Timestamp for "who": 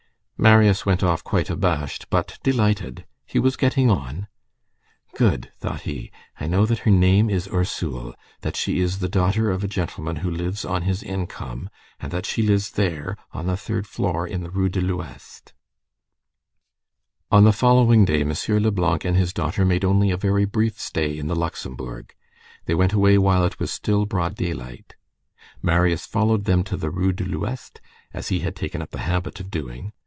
10.25-10.31